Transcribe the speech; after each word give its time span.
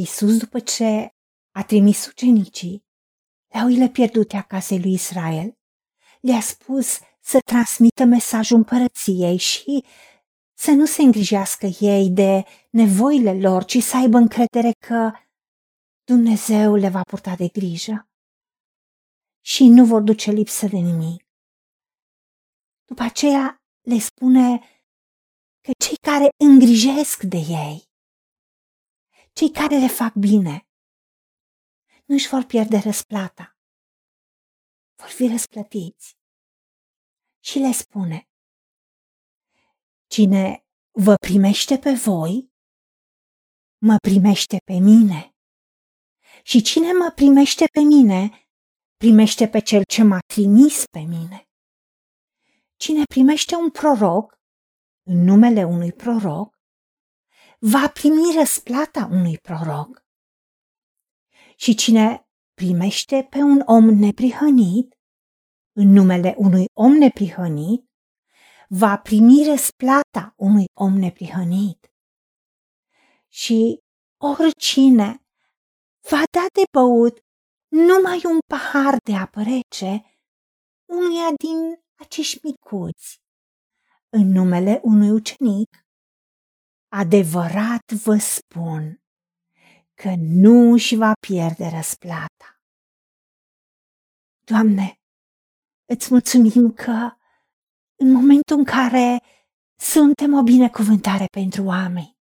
Isus, 0.00 0.38
după 0.38 0.58
ce 0.58 1.08
a 1.50 1.64
trimis 1.64 2.06
ucenicii 2.06 2.84
la 3.54 3.64
oile 3.64 3.88
pierdute 3.88 4.36
a 4.36 4.42
casei 4.42 4.80
lui 4.80 4.92
Israel, 4.92 5.58
le-a 6.20 6.40
spus 6.40 6.98
să 7.20 7.38
transmită 7.44 8.04
mesajul 8.04 8.56
împărăției 8.56 9.36
și 9.36 9.84
să 10.54 10.70
nu 10.70 10.86
se 10.86 11.02
îngrijească 11.02 11.66
ei 11.66 12.10
de 12.10 12.44
nevoile 12.70 13.40
lor, 13.40 13.64
ci 13.64 13.78
să 13.82 13.96
aibă 13.96 14.16
încredere 14.16 14.72
că 14.86 15.12
Dumnezeu 16.04 16.74
le 16.74 16.88
va 16.88 17.00
purta 17.00 17.34
de 17.34 17.48
grijă 17.48 18.08
și 19.40 19.64
nu 19.64 19.84
vor 19.84 20.00
duce 20.00 20.30
lipsă 20.30 20.66
de 20.66 20.76
nimic. 20.76 21.24
După 22.84 23.02
aceea 23.02 23.56
le 23.80 23.98
spune 23.98 24.58
că 25.60 25.70
cei 25.84 25.96
care 25.96 26.28
îngrijesc 26.36 27.22
de 27.22 27.36
ei, 27.36 27.89
cei 29.32 29.50
care 29.50 29.78
le 29.78 29.88
fac 29.88 30.14
bine, 30.14 30.68
nu 32.04 32.14
își 32.14 32.28
vor 32.28 32.44
pierde 32.44 32.78
răsplata. 32.78 33.56
Vor 34.94 35.08
fi 35.08 35.26
răsplătiți. 35.26 36.18
Și 37.40 37.58
le 37.58 37.72
spune, 37.72 38.28
cine 40.06 40.66
vă 40.90 41.14
primește 41.14 41.78
pe 41.78 41.92
voi, 41.92 42.52
mă 43.78 43.96
primește 43.96 44.58
pe 44.64 44.78
mine. 44.78 45.34
Și 46.42 46.62
cine 46.62 46.92
mă 46.92 47.12
primește 47.14 47.64
pe 47.72 47.80
mine, 47.80 48.48
primește 48.96 49.48
pe 49.48 49.60
cel 49.60 49.84
ce 49.84 50.02
m-a 50.02 50.18
trimis 50.26 50.84
pe 50.90 50.98
mine. 50.98 51.48
Cine 52.76 53.02
primește 53.04 53.54
un 53.54 53.70
proroc, 53.70 54.38
în 55.02 55.24
numele 55.24 55.64
unui 55.64 55.92
proroc, 55.92 56.59
va 57.60 57.88
primi 57.88 58.34
răsplata 58.36 59.08
unui 59.10 59.38
proroc. 59.38 60.04
Și 61.56 61.74
cine 61.74 62.28
primește 62.54 63.26
pe 63.30 63.38
un 63.38 63.62
om 63.64 63.84
neprihănit, 63.84 64.94
în 65.72 65.88
numele 65.88 66.34
unui 66.36 66.64
om 66.72 66.92
neprihănit, 66.92 67.90
va 68.68 68.98
primi 68.98 69.44
răsplata 69.44 70.32
unui 70.36 70.64
om 70.74 70.92
neprihănit. 70.92 71.92
Și 73.28 73.78
oricine 74.20 75.24
va 76.10 76.22
da 76.30 76.46
de 76.52 76.62
băut 76.72 77.18
numai 77.68 78.20
un 78.24 78.38
pahar 78.46 78.96
de 79.04 79.14
apă 79.14 79.42
rece 79.42 80.04
unuia 80.88 81.32
din 81.36 81.82
acești 81.98 82.40
micuți, 82.42 83.20
în 84.08 84.28
numele 84.28 84.80
unui 84.82 85.10
ucenic, 85.10 85.86
adevărat 86.90 87.92
vă 87.92 88.16
spun 88.16 89.02
că 89.94 90.14
nu 90.18 90.72
își 90.72 90.96
va 90.96 91.12
pierde 91.26 91.66
răsplata. 91.66 92.60
Doamne, 94.44 95.00
îți 95.84 96.08
mulțumim 96.10 96.72
că 96.72 97.10
în 97.96 98.12
momentul 98.12 98.56
în 98.56 98.64
care 98.64 99.22
suntem 99.76 100.34
o 100.34 100.42
binecuvântare 100.42 101.26
pentru 101.30 101.64
oameni 101.64 102.18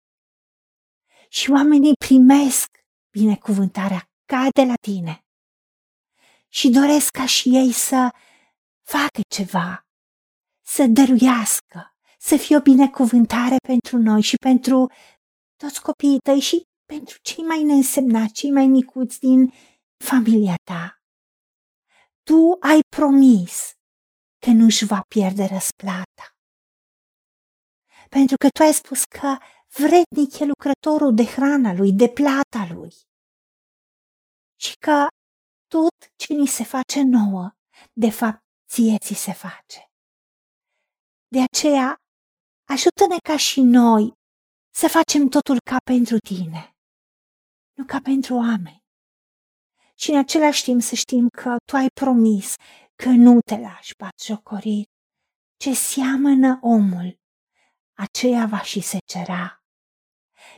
și 1.29 1.51
oamenii 1.51 1.93
primesc 2.05 2.77
binecuvântarea 3.11 4.09
ca 4.25 4.47
de 4.53 4.63
la 4.63 4.73
tine 4.81 5.23
și 6.47 6.69
doresc 6.69 7.09
ca 7.09 7.25
și 7.25 7.49
ei 7.55 7.71
să 7.71 8.09
facă 8.81 9.21
ceva, 9.27 9.87
să 10.61 10.85
dăruiască, 10.87 11.95
să 12.21 12.37
fie 12.37 12.55
o 12.55 12.61
binecuvântare 12.61 13.55
pentru 13.67 13.97
noi 13.97 14.21
și 14.21 14.35
pentru 14.35 14.91
toți 15.55 15.81
copiii 15.81 16.19
tăi 16.19 16.39
și 16.39 16.63
pentru 16.85 17.17
cei 17.21 17.43
mai 17.43 17.63
neînsemnați, 17.63 18.33
cei 18.33 18.51
mai 18.51 18.67
micuți 18.67 19.19
din 19.19 19.53
familia 20.05 20.55
ta. 20.63 21.01
Tu 22.23 22.57
ai 22.59 22.79
promis 22.95 23.71
că 24.45 24.49
nu 24.49 24.65
își 24.65 24.85
va 24.85 25.01
pierde 25.07 25.45
răsplata. 25.45 26.27
Pentru 28.09 28.35
că 28.37 28.47
tu 28.49 28.63
ai 28.63 28.73
spus 28.73 29.03
că 29.03 29.37
vrednic 29.67 30.39
e 30.39 30.45
lucrătorul 30.45 31.13
de 31.15 31.25
hrana 31.25 31.73
lui, 31.73 31.91
de 31.93 32.09
plata 32.09 32.73
lui. 32.73 32.93
Și 34.59 34.73
că 34.77 35.07
tot 35.67 35.95
ce 36.15 36.33
ni 36.33 36.47
se 36.47 36.63
face 36.63 37.01
nouă, 37.01 37.51
de 37.93 38.09
fapt, 38.09 38.43
ție 38.71 38.97
ți 38.97 39.13
se 39.13 39.33
face. 39.33 39.91
De 41.27 41.39
aceea, 41.41 41.95
ajută-ne 42.69 43.17
ca 43.23 43.37
și 43.37 43.61
noi 43.61 44.13
să 44.73 44.87
facem 44.87 45.27
totul 45.27 45.57
ca 45.69 45.77
pentru 45.83 46.17
tine, 46.17 46.75
nu 47.73 47.85
ca 47.85 47.99
pentru 48.03 48.35
oameni. 48.35 48.83
Și 49.95 50.11
în 50.11 50.17
același 50.17 50.63
timp 50.63 50.81
să 50.81 50.95
știm 50.95 51.27
că 51.27 51.55
tu 51.65 51.75
ai 51.75 51.87
promis 51.93 52.55
că 52.95 53.09
nu 53.09 53.39
te 53.39 53.57
lași 53.57 53.93
batjocorit. 53.97 54.89
Ce 55.57 55.73
seamănă 55.73 56.59
omul, 56.61 57.19
aceea 57.93 58.45
va 58.45 58.61
și 58.61 58.79
se 58.79 58.97
cera. 59.05 59.63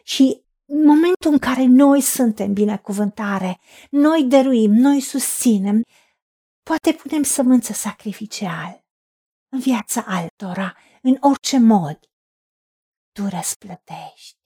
Și 0.04 0.44
în 0.66 0.86
momentul 0.86 1.32
în 1.32 1.40
care 1.40 1.66
noi 1.66 2.02
suntem 2.02 2.54
binecuvântare, 2.54 3.60
noi 3.90 4.24
dăruim, 4.24 4.72
noi 4.72 5.00
susținem, 5.02 5.82
poate 6.64 6.94
punem 6.94 7.24
sămânță 7.24 7.74
sacrificial 7.74 8.81
în 9.52 9.60
viața 9.60 10.04
altora, 10.08 10.78
în 11.02 11.18
orice 11.20 11.58
mod. 11.58 12.00
Tu 13.12 13.28
răsplătești. 13.30 14.40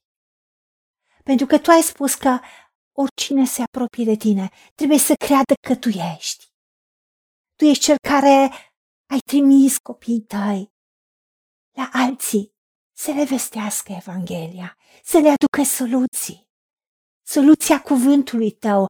Pentru 1.24 1.46
că 1.46 1.60
tu 1.60 1.72
ai 1.72 1.82
spus 1.82 2.16
că 2.16 2.40
oricine 2.92 3.46
se 3.46 3.62
apropie 3.62 4.04
de 4.04 4.16
tine 4.16 4.50
trebuie 4.76 4.98
să 4.98 5.14
creadă 5.14 5.54
că 5.68 5.76
tu 5.76 5.90
ești. 5.90 6.46
Tu 7.56 7.66
ești 7.66 7.84
cel 7.84 7.96
care 8.10 8.52
ai 9.06 9.20
trimis 9.26 9.78
copiii 9.78 10.22
tăi 10.22 10.74
la 11.72 11.90
alții 11.94 12.54
să 12.98 13.12
le 13.12 13.24
vestească 13.24 13.92
Evanghelia, 13.92 14.78
să 15.04 15.18
le 15.18 15.30
aducă 15.30 15.64
soluții. 15.64 16.50
Soluția 17.28 17.82
cuvântului 17.82 18.52
tău, 18.52 18.88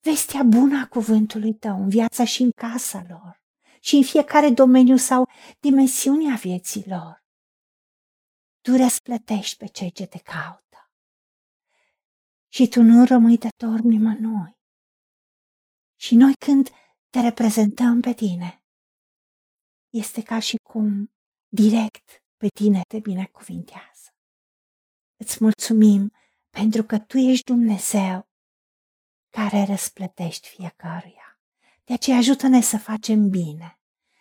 vestea 0.00 0.42
bună 0.42 0.80
a 0.80 0.88
cuvântului 0.88 1.54
tău 1.54 1.76
în 1.76 1.88
viața 1.88 2.24
și 2.24 2.42
în 2.42 2.50
casa 2.50 3.04
lor 3.08 3.43
și 3.84 3.96
în 3.96 4.02
fiecare 4.02 4.50
domeniu 4.50 4.96
sau 4.96 5.30
dimensiunea 5.60 6.34
vieții 6.36 6.84
lor. 6.86 7.24
Tu 8.60 8.76
răsplătești 8.76 9.56
pe 9.56 9.66
cei 9.66 9.92
ce 9.92 10.06
te 10.06 10.18
caută. 10.18 10.90
Și 12.48 12.68
tu 12.68 12.82
nu 12.82 13.04
rămâi 13.04 13.38
dator 13.38 13.80
nimănui. 13.80 14.56
Și 16.00 16.14
noi 16.14 16.34
când 16.34 16.68
te 17.10 17.20
reprezentăm 17.20 18.00
pe 18.00 18.12
tine, 18.12 18.64
este 19.90 20.22
ca 20.22 20.38
și 20.38 20.56
cum 20.56 21.12
direct 21.48 22.22
pe 22.36 22.46
tine 22.54 22.80
te 22.88 22.98
binecuvintează. 22.98 24.08
Îți 25.16 25.36
mulțumim 25.40 26.12
pentru 26.50 26.82
că 26.84 26.98
Tu 26.98 27.18
ești 27.18 27.44
Dumnezeu 27.44 28.28
care 29.30 29.64
răsplătești 29.64 30.48
fiecăruia. 30.48 31.23
De 31.84 31.92
aceea 31.92 32.16
ajută-ne 32.16 32.60
să 32.60 32.78
facem 32.78 33.28
bine, 33.28 33.78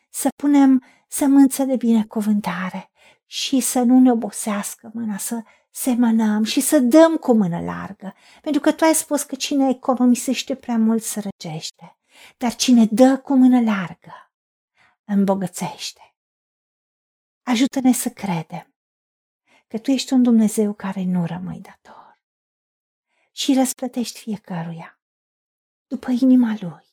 să 0.10 0.30
punem 0.36 0.84
sămânță 1.08 1.64
de 1.64 1.76
binecuvântare 1.76 2.92
și 3.26 3.60
să 3.60 3.82
nu 3.82 4.00
ne 4.00 4.12
obosească 4.12 4.92
mâna, 4.94 5.18
să 5.18 5.44
semănăm 5.72 6.44
și 6.44 6.62
să 6.62 6.80
dăm 6.80 7.18
cu 7.18 7.34
mână 7.34 7.62
largă, 7.62 8.14
pentru 8.42 8.62
că 8.62 8.72
Tu 8.72 8.84
ai 8.84 8.96
spus 8.96 9.24
că 9.24 9.36
cine 9.36 9.70
economisește 9.70 10.56
prea 10.56 10.78
mult 10.78 11.04
sărăcește, 11.04 11.98
dar 12.38 12.56
cine 12.56 12.86
dă 12.92 13.18
cu 13.18 13.36
mână 13.36 13.62
largă 13.62 14.32
îmbogățește. 15.04 16.16
Ajută-ne 17.44 17.92
să 17.92 18.10
credem 18.10 18.76
că 19.68 19.78
Tu 19.78 19.92
ești 19.92 20.14
un 20.14 20.24
Dumnezeu 20.24 20.74
care 20.74 21.04
nu 21.04 21.26
rămâi 21.26 21.60
dator 21.60 22.22
și 23.32 23.54
răsplătești 23.54 24.20
fiecăruia 24.20 25.00
după 25.88 26.12
inima 26.12 26.56
Lui 26.60 26.93